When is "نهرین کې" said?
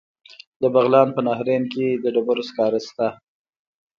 1.27-1.87